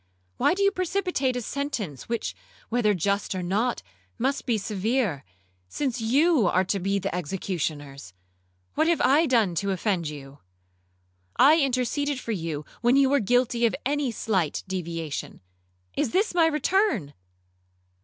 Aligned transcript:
Why 0.37 0.55
do 0.55 0.63
you 0.63 0.71
precipitate 0.71 1.35
a 1.35 1.43
sentence 1.43 2.09
which, 2.09 2.35
whether 2.69 2.95
just 2.95 3.35
or 3.35 3.43
not, 3.43 3.83
must 4.17 4.47
be 4.47 4.57
severe, 4.57 5.23
since 5.69 6.01
you 6.01 6.47
are 6.47 6.63
to 6.63 6.79
be 6.79 6.97
the 6.97 7.13
executioners? 7.13 8.11
What 8.73 8.87
have 8.87 8.99
I 9.01 9.27
done 9.27 9.53
to 9.53 9.69
offend 9.69 10.07
you? 10.09 10.39
I 11.37 11.59
interceded 11.61 12.19
for 12.19 12.31
you 12.31 12.65
when 12.81 12.95
you 12.95 13.11
were 13.11 13.19
guilty 13.19 13.67
of 13.67 13.75
any 13.85 14.09
slight 14.09 14.63
deviation—Is 14.67 16.09
this 16.09 16.33
my 16.33 16.47
return?' 16.47 17.13